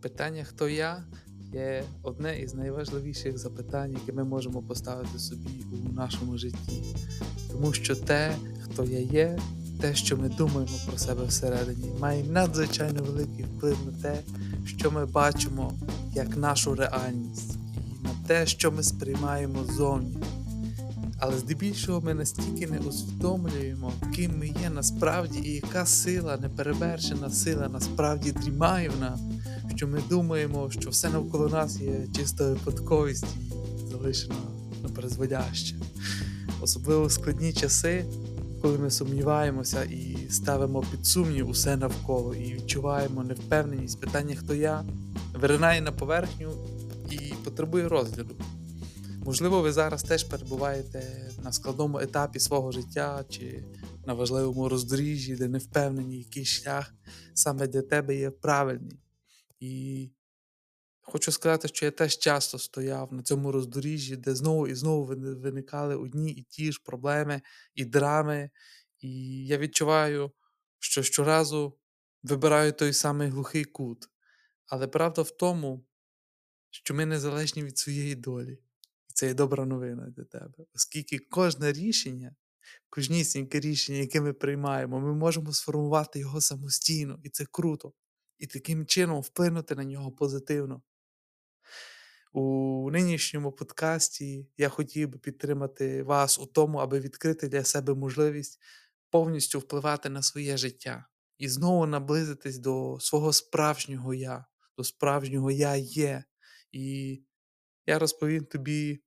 [0.00, 1.02] Питання, хто я,
[1.52, 6.82] є одне із найважливіших запитань, яке ми можемо поставити собі у нашому житті.
[7.50, 9.38] Тому що те, хто я є,
[9.80, 14.20] те, що ми думаємо про себе всередині, має надзвичайно великий вплив на те,
[14.66, 15.72] що ми бачимо
[16.14, 20.16] як нашу реальність, і на те, що ми сприймаємо ззовні.
[21.18, 27.68] Але здебільшого ми настільки не усвідомлюємо, ким ми є насправді і яка сила, неперевершена сила
[27.68, 29.20] насправді дрімає в нас,
[29.76, 34.34] що ми думаємо, що все навколо нас є чиста випадковість і залишена
[34.82, 35.76] на призводяще.
[36.60, 38.04] Особливо в складні часи,
[38.62, 44.84] коли ми сумніваємося і ставимо під сумнів усе навколо, і відчуваємо невпевненість, питання, хто я,
[45.34, 46.52] виринає на поверхню
[47.10, 48.34] і потребує розгляду.
[49.24, 53.64] Можливо, ви зараз теж перебуваєте на складному етапі свого життя чи
[54.06, 56.94] на важливому роздоріжжі, де не впевнені, який шлях
[57.34, 58.98] саме для тебе є правильний.
[59.60, 60.10] І
[61.00, 65.04] хочу сказати, що я теж часто стояв на цьому роздоріжжі, де знову і знову
[65.40, 67.42] виникали одні і ті ж проблеми
[67.74, 68.50] і драми.
[68.98, 70.32] І я відчуваю,
[70.78, 71.78] що щоразу
[72.22, 74.08] вибираю той самий глухий кут.
[74.66, 75.86] Але правда в тому,
[76.70, 78.52] що ми незалежні від своєї долі.
[79.08, 82.34] І це є добра новина для тебе, оскільки кожне рішення,
[82.90, 87.92] кожнісіньке рішення, яке ми приймаємо, ми можемо сформувати його самостійно, і це круто.
[88.40, 90.82] І таким чином вплинути на нього позитивно.
[92.32, 98.60] У нинішньому подкасті я хотів би підтримати вас у тому, аби відкрити для себе можливість
[99.10, 101.04] повністю впливати на своє життя
[101.38, 104.44] і знову наблизитись до свого справжнього я,
[104.76, 106.24] до справжнього я є.
[106.72, 107.18] І
[107.86, 109.02] я розповім тобі,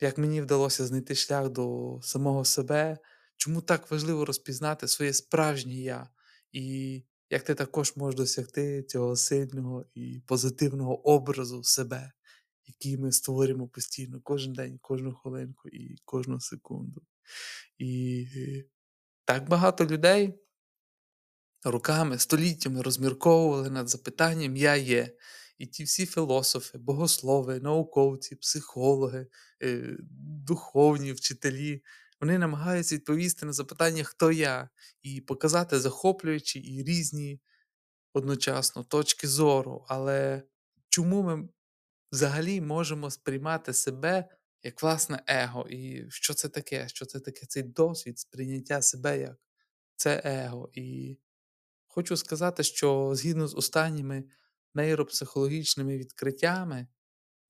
[0.00, 2.98] як мені вдалося знайти шлях до самого себе,
[3.36, 6.08] чому так важливо розпізнати своє справжнє я,
[6.52, 12.12] і як ти також можеш досягти цього сильного і позитивного образу себе,
[12.66, 17.02] який ми створюємо постійно кожен день, кожну хвилинку і кожну секунду.
[17.78, 18.26] І
[19.24, 20.34] так багато людей
[21.64, 25.16] роками, століттями розмірковували над запитанням Я є.
[25.58, 29.26] І ті всі філософи, богослови, науковці, психологи,
[29.62, 29.96] е,
[30.46, 31.82] духовні вчителі,
[32.22, 34.68] вони намагаються відповісти на запитання, хто я,
[35.02, 37.40] і показати захоплюючі і різні
[38.12, 39.86] одночасно точки зору.
[39.88, 40.42] Але
[40.88, 41.48] чому ми
[42.12, 44.28] взагалі можемо сприймати себе
[44.62, 45.68] як власне его?
[45.70, 46.88] І що це таке?
[46.88, 49.36] Що це таке цей досвід сприйняття себе як
[49.96, 50.70] це его?
[50.72, 51.18] І
[51.86, 54.24] хочу сказати, що згідно з останніми
[54.74, 56.86] нейропсихологічними відкриттями,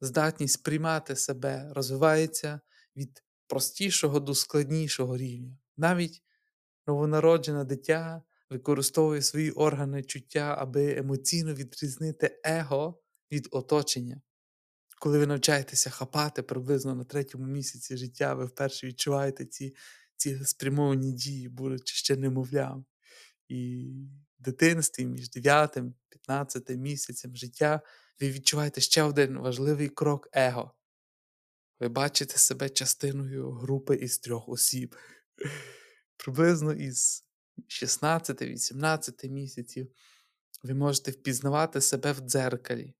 [0.00, 2.60] здатність сприймати себе розвивається
[2.96, 3.22] від
[3.52, 5.58] простішого до складнішого рівня.
[5.76, 6.22] Навіть
[6.86, 13.02] новонароджене дитя використовує свої органи чуття, аби емоційно відрізнити его
[13.32, 14.20] від оточення.
[14.98, 19.76] Коли ви навчаєтеся хапати приблизно на третьому місяці життя, ви вперше відчуваєте ці
[20.16, 22.84] ці спрямовані дії, будучи ще немовлям.
[23.48, 23.90] І
[24.40, 27.80] в дитинстві між 9 15 місяцем життя
[28.20, 30.74] ви відчуваєте ще один важливий крок его.
[31.80, 34.96] Ви бачите себе частиною групи із трьох осіб.
[36.16, 37.26] Приблизно із
[37.68, 39.92] 16-18 місяців
[40.62, 42.94] ви можете впізнавати себе в дзеркалі.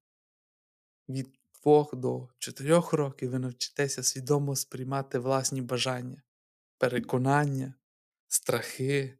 [1.09, 6.23] Від 2 до 4 років ви навчитеся свідомо сприймати власні бажання,
[6.77, 7.73] переконання,
[8.27, 9.17] страхи,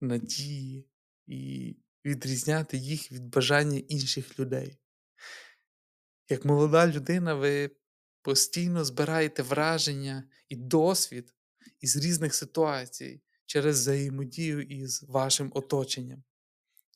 [0.00, 0.88] надії
[1.26, 4.78] і відрізняти їх від бажання інших людей.
[6.28, 7.70] Як молода людина, ви
[8.22, 11.34] постійно збираєте враження і досвід
[11.80, 16.22] із різних ситуацій через взаємодію із вашим оточенням.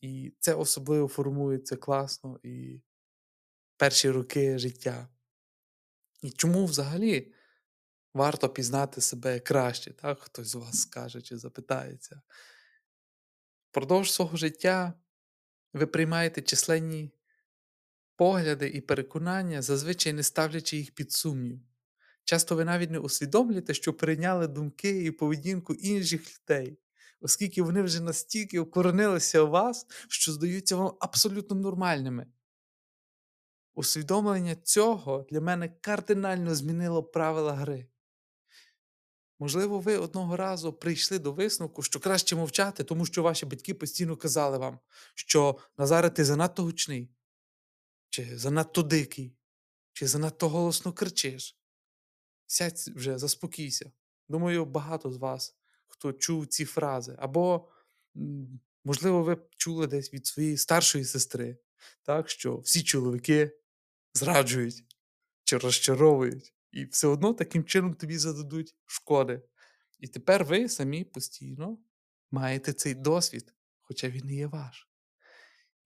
[0.00, 2.80] І це особливо формується класно і
[3.76, 5.08] перші роки життя.
[6.22, 7.32] І чому взагалі
[8.14, 10.20] варто пізнати себе краще, так?
[10.20, 12.20] хтось з вас скаже чи запитається.
[13.70, 14.92] Впродовж свого життя
[15.72, 17.12] ви приймаєте численні
[18.16, 21.60] погляди і переконання, зазвичай не ставлячи їх під сумнів.
[22.24, 26.78] Часто ви навіть не усвідомлюєте, що прийняли думки і поведінку інших людей,
[27.20, 32.26] оскільки вони вже настільки укоренилися у вас, що здаються вам абсолютно нормальними.
[33.74, 37.86] Усвідомлення цього для мене кардинально змінило правила гри.
[39.38, 44.16] Можливо, ви одного разу прийшли до висновку, що краще мовчати, тому що ваші батьки постійно
[44.16, 44.78] казали вам,
[45.14, 47.10] що Назаре, ти занадто гучний,
[48.16, 49.36] чи занадто дикий,
[49.92, 51.58] чи занадто голосно кричиш.
[52.46, 53.92] Сядь вже, заспокійся.
[54.28, 57.16] Думаю, багато з вас, хто чув ці фрази.
[57.18, 57.68] Або,
[58.84, 61.58] можливо, ви чули десь від своєї старшої сестри,
[62.02, 63.58] так, що всі чоловіки
[64.14, 64.84] зраджують
[65.44, 69.42] чи розчаровують, і все одно таким чином тобі зададуть шкоди.
[69.98, 71.78] І тепер ви самі постійно
[72.30, 74.88] маєте цей досвід, хоча він не є ваш.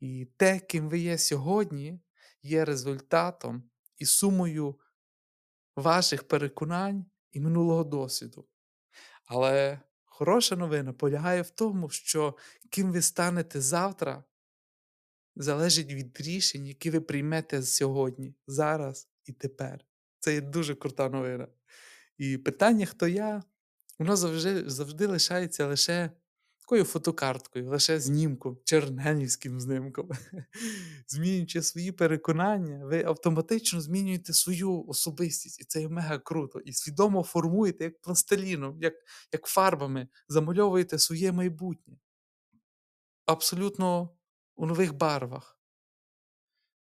[0.01, 2.01] І те, ким ви є сьогодні,
[2.43, 4.79] є результатом і сумою
[5.77, 8.49] ваших переконань і минулого досвіду.
[9.25, 12.37] Але хороша новина полягає в тому, що
[12.71, 14.25] ким ви станете завтра,
[15.37, 19.85] залежить від рішень, які ви приймете сьогодні, зараз і тепер.
[20.19, 21.49] Це є дуже крута новина.
[22.19, 23.43] І питання, хто я,
[23.99, 26.11] воно завжди завжди лишається лише
[26.71, 30.11] такою фотокарткою, лише знімком, черненівським знімком.
[31.07, 36.61] Змінюючи свої переконання, ви автоматично змінюєте свою особистість, і це є мега круто.
[36.61, 38.95] І свідомо формуєте як пластиліном, як,
[39.33, 41.97] як фарбами, замальовуєте своє майбутнє.
[43.27, 44.11] Абсолютно
[44.57, 45.61] у нових барвах.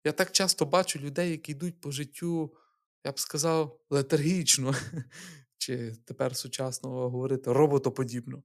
[0.03, 2.55] Я так часто бачу людей, які йдуть по життю,
[3.03, 4.75] я б сказав, летаргічно,
[5.57, 8.43] чи тепер сучасно говорити роботоподібно.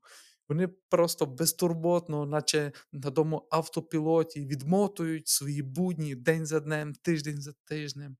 [0.50, 7.52] Вони просто безтурботно, наче на тому автопілоті, відмотують свої будні день за днем, тиждень за
[7.64, 8.16] тижнем,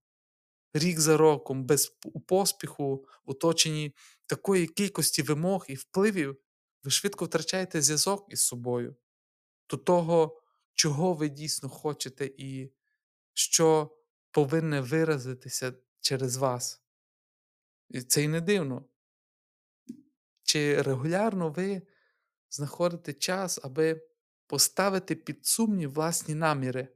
[0.74, 1.86] рік за роком, без
[2.26, 3.94] поспіху, оточені
[4.26, 6.36] такої кількості вимог і впливів,
[6.84, 8.96] ви швидко втрачаєте зв'язок із собою,
[9.70, 10.40] до того,
[10.74, 12.72] чого ви дійсно хочете і
[13.34, 13.96] що
[14.30, 16.82] повинне виразитися через вас.
[17.88, 18.84] І це й не дивно.
[20.42, 21.82] Чи регулярно ви
[22.50, 24.02] знаходите час, аби
[24.46, 26.88] поставити під сумнів власні наміри,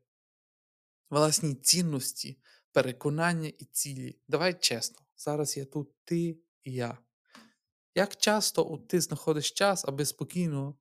[1.10, 2.38] власні цінності,
[2.72, 4.18] переконання і цілі?
[4.28, 6.98] Давай чесно, зараз я тут ти і я.
[7.94, 10.78] Як часто ти знаходиш час, аби спокійно,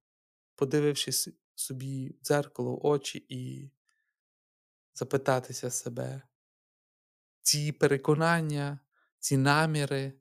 [0.55, 3.71] подивившись собі в дзеркало в очі і
[4.93, 6.21] запитатися себе,
[7.41, 8.79] ці переконання,
[9.19, 10.13] ці наміри,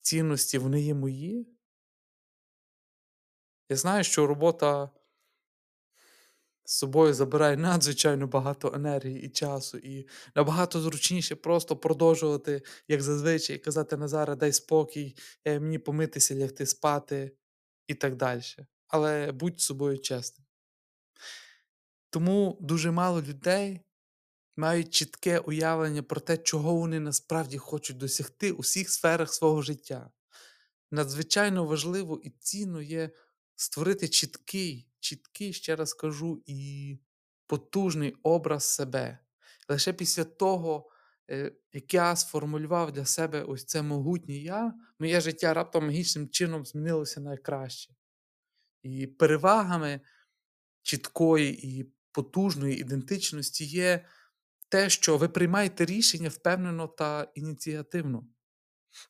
[0.00, 1.53] цінності, вони є мої?
[3.68, 4.90] Я знаю, що робота
[6.64, 13.58] з собою забирає надзвичайно багато енергії і часу, і набагато зручніше просто продовжувати, як зазвичай,
[13.58, 17.36] казати Назара, дай спокій, е, мені помитися, лягти спати
[17.86, 18.42] і так далі.
[18.88, 20.46] Але будь з собою чесним.
[22.10, 23.80] Тому дуже мало людей
[24.56, 30.10] мають чітке уявлення про те, чого вони насправді хочуть досягти у всіх сферах свого життя.
[30.90, 33.10] Надзвичайно важливо і цінно є
[33.56, 36.98] створити чіткий, чіткий, ще раз кажу, і
[37.46, 39.18] потужний образ себе.
[39.68, 40.90] Лише після того,
[41.30, 46.66] е, як я сформулював для себе ось це могутнє я, моє життя раптом магічним чином
[46.66, 47.94] змінилося на краще.
[48.82, 50.00] І перевагами
[50.82, 54.06] чіткої і потужної ідентичності є
[54.68, 58.26] те, що ви приймаєте рішення впевнено та ініціативно.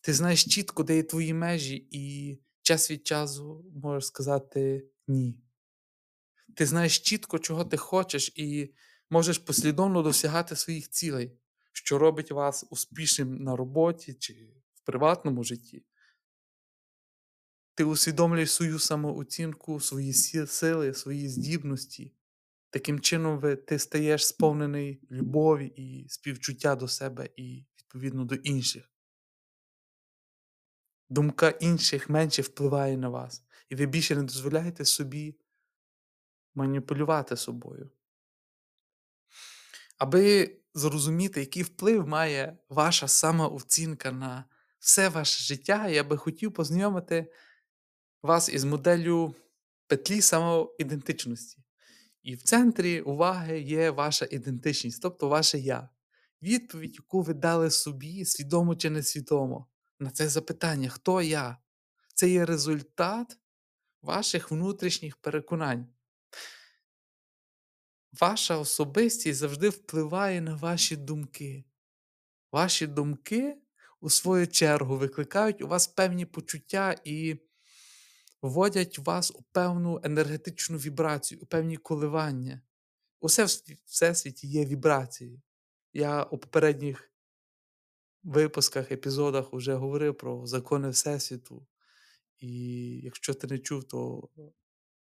[0.03, 5.39] Ти знаєш чітко, де є твої межі, і час від часу можеш сказати ні.
[6.55, 8.75] Ти знаєш чітко, чого ти хочеш, і
[9.11, 11.33] можеш послідовно досягати своїх цілей,
[11.73, 14.35] що робить вас успішним на роботі чи
[14.75, 15.85] в приватному житті.
[17.75, 22.13] Ти усвідомлюєш свою самооцінку, свої сили, свої здібності.
[22.71, 28.94] Таким чином, ти стаєш сповнений любові і співчуття до себе і, відповідно, до інших.
[31.09, 35.37] Думка інших менше впливає на вас, і ви більше не дозволяєте собі
[36.55, 37.91] маніпулювати собою.
[39.99, 44.45] Аби зрозуміти, який вплив має ваша самооцінка на
[44.79, 47.33] все ваше життя, я би хотів познайомити
[48.23, 49.35] вас із моделлю
[49.87, 51.63] петлі самоідентичності.
[52.23, 55.89] І в центрі уваги є ваша ідентичність, тобто ваше я.
[56.43, 59.67] Відповідь, яку ви дали собі, свідомо чи несвідомо,
[59.99, 61.59] на це запитання, хто я?
[62.15, 63.39] Це є результат
[64.03, 65.87] ваших внутрішніх переконань.
[68.21, 71.65] Ваша особистість завжди впливає на ваші думки.
[72.53, 73.57] Ваші думки,
[74.01, 77.37] у свою чергу, викликають у вас певні почуття і
[78.43, 82.63] вводять вас у певну енергетичну вібрацію, у певні коливання.
[83.21, 83.49] Усе в
[83.85, 85.43] всесвіті є вібрації.
[85.93, 87.14] Я у попередніх
[88.25, 91.67] випусках, епізодах вже говорив про закони Всесвіту.
[92.39, 92.51] І
[93.05, 94.29] якщо ти не чув, то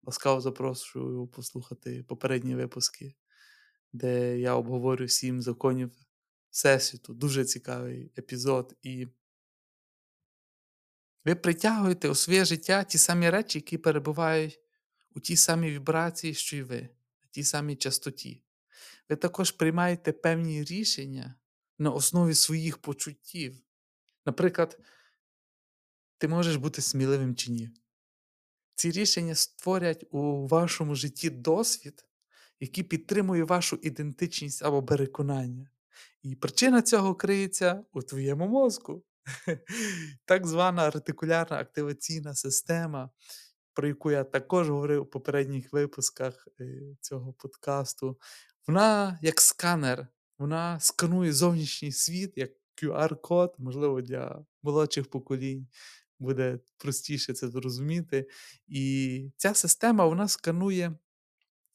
[0.03, 3.15] ласкаво запрошую послухати попередні випуски,
[3.93, 5.91] де я обговорю сім законів
[6.49, 7.13] Всесвіту.
[7.13, 8.75] Дуже цікавий епізод.
[8.81, 9.07] І
[11.25, 14.59] ви притягуєте у своє життя ті самі речі, які перебувають
[15.15, 18.43] у тій самій вібрації, що й ви, на тій самій частоті.
[19.09, 21.35] ви також приймаєте певні рішення
[21.79, 23.55] на основі своїх почуттів.
[24.25, 24.79] Наприклад,
[26.17, 27.69] ти можеш бути сміливим чи ні.
[28.75, 32.05] Ці рішення створять у вашому житті досвід,
[32.59, 35.69] який підтримує вашу ідентичність або переконання.
[36.23, 39.03] І причина цього криється у твоєму мозку.
[40.25, 43.09] Так звана ретикулярна активаційна система,
[43.73, 48.19] про яку я також говорив у попередніх випусках е, цього подкасту,
[48.67, 55.67] вона як сканер, вона сканує зовнішній світ як QR-код, можливо, для молодших поколінь
[56.19, 58.27] буде простіше це зрозуміти.
[58.67, 60.97] І ця система вона сканує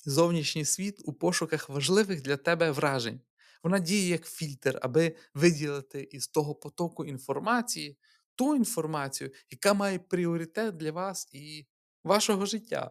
[0.05, 3.21] зовнішній світ у пошуках важливих для тебе вражень.
[3.63, 7.99] Вона діє як фільтр, аби виділити із того потоку інформації
[8.35, 11.67] ту інформацію, яка має пріоритет для вас і
[12.05, 12.91] вашого життя.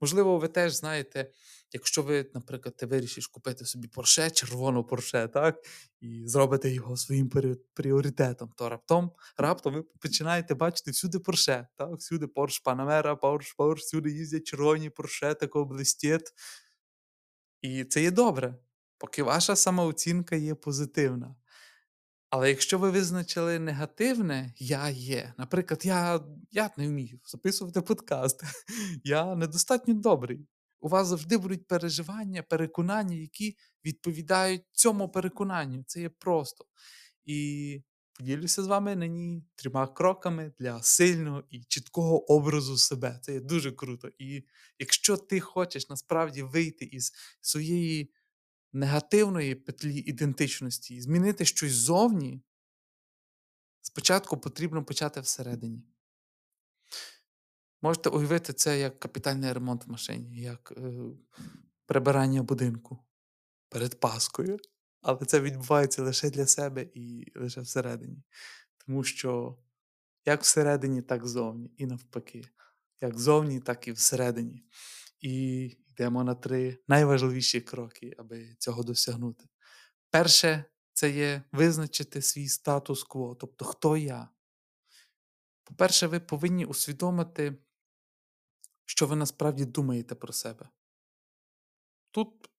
[0.00, 1.30] Можливо, ви теж знаєте,
[1.72, 5.64] якщо ви, наприклад, ти вирішиш купити собі порше, червону порше, так,
[6.00, 7.30] і зробите його своїм
[7.74, 13.80] пріоритетом, то раптом раптом ви починаєте бачити всюди порше, так, всюди Порш Панамера, Порш, Порш,
[13.80, 16.32] всюди їздять червоні порше, такого блистєт.
[17.62, 18.58] І це є добре,
[18.98, 21.36] поки ваша самооцінка є позитивна.
[22.30, 26.20] Але якщо ви визначили негативне я є, наприклад, я
[26.50, 28.42] я не вмію записувати подкаст,
[29.04, 30.46] я недостатньо добрий.
[30.80, 35.84] У вас завжди будуть переживання, переконання, які відповідають цьому переконанню.
[35.86, 36.64] Це є просто.
[37.24, 37.82] І
[38.12, 43.18] поділюся з вами нині трьома кроками для сильного і чіткого образу себе.
[43.22, 44.08] Це є дуже круто.
[44.18, 44.44] І
[44.78, 48.12] якщо ти хочеш насправді вийти із своєї
[48.72, 52.42] негативної петлі ідентичності і змінити щось зовні,
[53.80, 55.82] спочатку потрібно почати всередині.
[57.82, 60.92] Можете уявити це як капітальний ремонт в машині, як е,
[61.86, 62.98] прибирання будинку
[63.68, 64.58] перед Паскою.
[65.00, 68.22] Але це відбувається лише для себе і лише всередині.
[68.86, 69.58] Тому що
[70.24, 72.44] як всередині, так зовні, і навпаки,
[73.00, 74.64] як зовні, так і всередині.
[75.20, 79.44] І йдемо на три найважливіші кроки, аби цього досягнути.
[80.10, 84.28] Перше, це є визначити свій статус-кво, тобто хто я.
[85.64, 87.56] По-перше, ви повинні усвідомити,
[88.84, 90.68] що ви насправді думаєте про себе.
[92.10, 92.50] Тут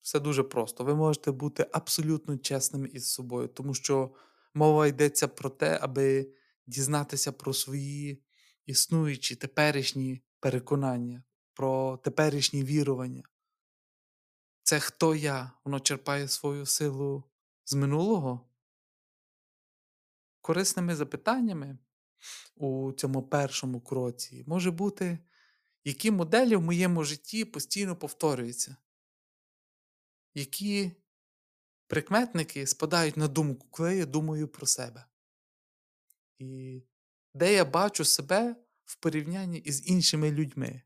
[0.00, 0.84] все дуже просто.
[0.84, 4.14] Ви можете бути абсолютно чесними із собою, тому що
[4.54, 6.32] мова йдеться про те, аби
[6.66, 8.22] дізнатися про свої
[8.66, 11.22] існуючі теперішні переконання,
[11.56, 13.22] про теперішні вірування.
[14.62, 15.52] Це хто я?
[15.64, 17.24] Воно черпає свою силу
[17.64, 18.48] з минулого?
[20.40, 21.78] Корисними запитаннями
[22.54, 25.18] у цьому першому кроці може бути,
[25.84, 28.76] які моделі в моєму житті постійно повторюються,
[30.34, 30.92] які
[31.86, 35.06] прикметники спадають на думку, коли я думаю про себе.
[36.38, 36.82] І
[37.34, 40.82] де я бачу себе в порівнянні із іншими людьми,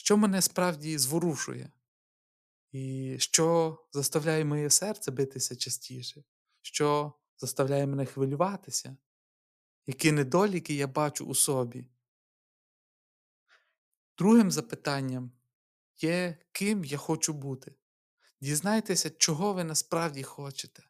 [0.00, 1.72] що мене справді зворушує,
[2.72, 6.24] і що заставляє моє серце битися частіше,
[6.62, 8.96] що заставляє мене хвилюватися,
[9.86, 11.86] які недоліки я бачу у собі.
[14.18, 15.32] Другим запитанням
[15.96, 17.74] є, ким я хочу бути.
[18.40, 20.82] Дізнайтеся, чого ви насправді хочете.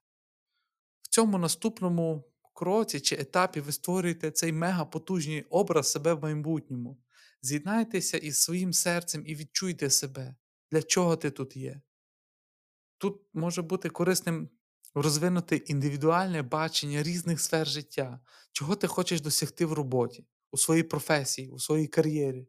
[1.02, 7.02] В цьому наступному кроці чи етапі ви створюєте цей мегапотужний образ себе в майбутньому.
[7.42, 10.34] З'єднайтеся із своїм серцем і відчуйте себе,
[10.70, 11.80] для чого ти тут є.
[12.98, 14.50] Тут може бути корисним
[14.94, 18.20] розвинути індивідуальне бачення різних сфер життя,
[18.52, 22.48] чого ти хочеш досягти в роботі, у своїй професії, у своїй кар'єрі.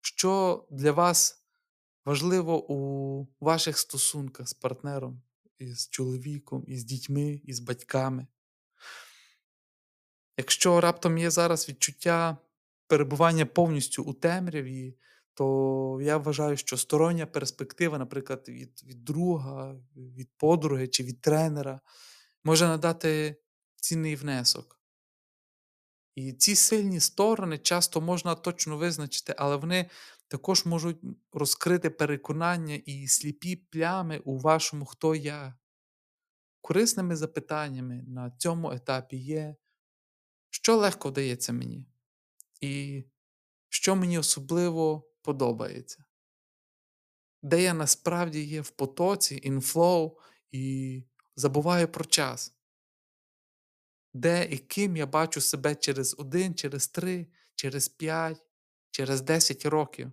[0.00, 1.44] Що для вас
[2.04, 5.22] важливо у ваших стосунках з партнером,
[5.58, 8.26] із чоловіком, із дітьми, із батьками.
[10.36, 12.38] Якщо раптом є зараз відчуття
[12.86, 14.96] перебування повністю у темряві,
[15.34, 21.80] то я вважаю, що стороння перспектива, наприклад, від від друга, від подруги чи від тренера,
[22.44, 23.36] може надати
[23.76, 24.80] цінний внесок.
[26.14, 29.90] І ці сильні сторони часто можна точно визначити, але вони
[30.28, 30.96] також можуть
[31.32, 35.54] розкрити переконання і сліпі плями у вашому хто я.
[36.60, 39.56] Корисними запитаннями на цьому етапі є,
[40.50, 41.86] що легко вдається мені,
[42.60, 43.04] і
[43.68, 46.04] що мені особливо подобається,
[47.42, 50.18] де я насправді є в потоці, інфлоу
[50.50, 51.04] і
[51.36, 52.54] забуваю про час,
[54.14, 58.44] де і ким я бачу себе через один, через три, через п'ять,
[58.90, 60.12] через десять років.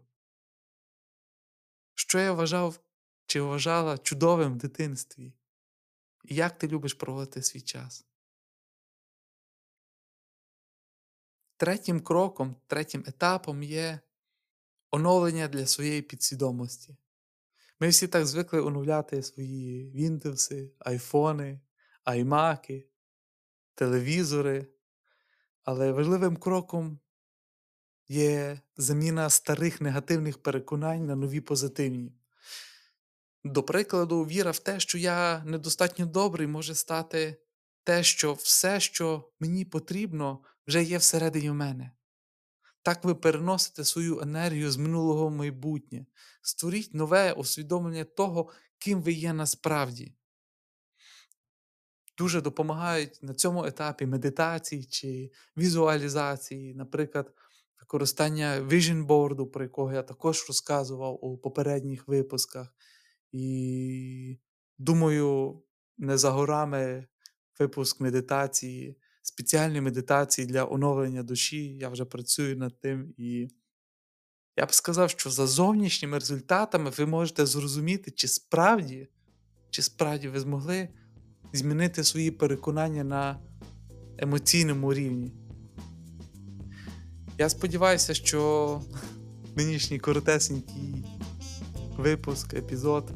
[1.95, 2.79] Що я вважав
[3.25, 5.33] чи вважала чудовим в дитинстві?
[6.25, 8.05] І як ти любиш проводити свій час?
[11.61, 13.99] Третім кроком, третім етапом є
[14.91, 16.97] оновлення для своєї підсвідомості.
[17.79, 21.59] Ми всі так звикли оновляти свої Windows, айфони,
[22.03, 22.87] аймаки,
[23.75, 24.67] телевізори,
[25.63, 26.99] але важливим кроком
[28.07, 32.13] є заміна старих негативних переконань на нові позитивні.
[33.43, 37.37] До прикладу, віра в те, що я недостатньо добрий, може стати
[37.83, 41.91] те, що все, що мені потрібно, вже є всередині мене.
[42.83, 46.05] Так ви переносите свою енергію з минулого в майбутнє.
[46.41, 50.15] Створіть нове усвідомлення того, ким ви є насправді.
[52.17, 57.33] Дуже допомагають на цьому етапі медитації чи візуалізації, наприклад,
[57.79, 62.75] використання vision board, про якого я також розказував у попередніх випусках.
[63.31, 64.39] І
[64.77, 65.61] думаю,
[65.97, 67.07] не за горами
[67.59, 69.00] випуск медитації,
[69.31, 71.77] спеціальні медитації для оновлення душі.
[71.77, 73.13] Я вже працюю над тим.
[73.17, 73.47] І
[74.57, 79.07] я б сказав, що за зовнішніми результатами ви можете зрозуміти, чи справді,
[79.69, 80.89] чи справді ви змогли
[81.53, 83.39] змінити свої переконання на
[84.17, 85.31] емоційному рівні.
[87.37, 88.81] Я сподіваюся, що
[89.55, 91.05] нинішній коротесенький
[91.97, 93.11] випуск, епізод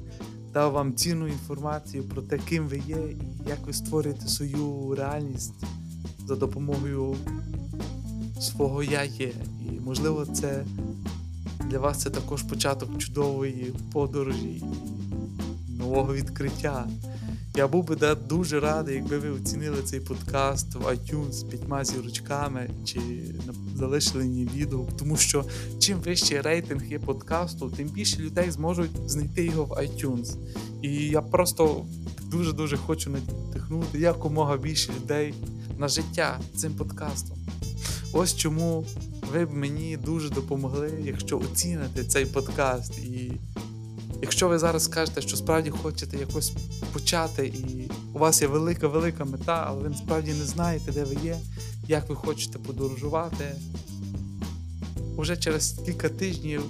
[0.53, 5.65] дав вам цінну інформацію про те, ким ви є і як ви створюєте свою реальність
[6.27, 7.15] за допомогою
[8.39, 9.31] свого я є.
[9.61, 10.65] І, можливо, це
[11.69, 14.63] для вас це також початок чудової подорожі
[15.69, 16.87] і нового відкриття.
[17.57, 22.69] Я був би дуже радий, якби ви оцінили цей подкаст в iTunes з п'ятьма зірочками
[22.85, 22.99] чи
[23.75, 25.45] залишили мені відгук, тому що
[25.79, 30.35] чим вищий рейтинг є подкасту, тим більше людей зможуть знайти його в iTunes.
[30.81, 31.85] І я просто
[32.31, 35.33] дуже-дуже хочу надихнути якомога більше людей
[35.77, 37.37] на життя цим подкастом.
[38.13, 38.85] Ось чому
[39.33, 42.97] ви б мені дуже допомогли, якщо оціните цей подкаст.
[42.97, 43.31] І
[44.21, 46.53] якщо ви зараз скажете, що справді хочете якось
[46.93, 51.37] почати, і у вас є велика-велика мета, але ви насправді не знаєте, де ви є,
[51.87, 53.55] як ви хочете подорожувати.
[55.17, 56.61] Уже через кілька тижнів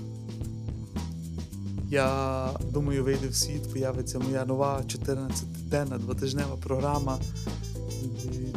[1.89, 7.20] я думаю, вийде в світ, появиться моя нова 14-денна двотижнева програма.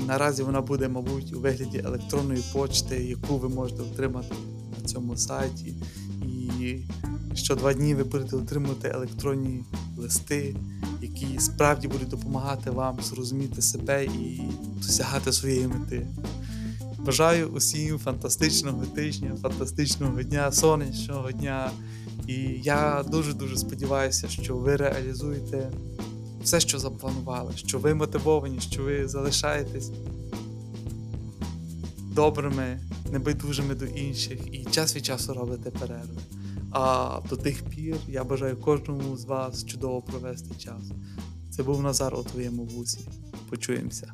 [0.08, 4.34] Наразі вона буде, мабуть, у вигляді електронної почти, яку ви можете отримати
[4.78, 5.74] на цьому сайті.
[6.22, 6.76] І
[7.34, 9.64] що два дні ви будете отримувати електронні
[9.96, 10.56] листи,
[11.02, 14.40] які справді будуть допомагати вам зрозуміти себе і
[14.82, 16.06] досягати своєї мети.
[16.98, 21.70] Бажаю усім фантастичного тижня, фантастичного дня, сонячного дня.
[22.26, 25.70] І я дуже-дуже сподіваюся, що ви реалізуєте
[26.42, 29.90] все, що запланували, що ви мотивовані, що ви залишаєтесь
[32.12, 32.81] добрими,
[33.12, 36.20] небайдужими до інших і час від часу робите перерви.
[36.70, 40.83] А до тих пір я бажаю кожному з вас чудово провести час.
[41.51, 43.09] Це був Назар у твоєму вусі.
[43.51, 44.12] Почуємося.